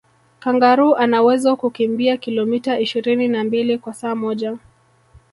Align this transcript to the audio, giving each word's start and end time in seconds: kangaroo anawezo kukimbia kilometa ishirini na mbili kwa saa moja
kangaroo 0.39 0.93
anawezo 0.95 1.55
kukimbia 1.55 2.17
kilometa 2.17 2.79
ishirini 2.79 3.27
na 3.27 3.43
mbili 3.43 3.77
kwa 3.77 3.93
saa 3.93 4.15
moja 4.15 4.57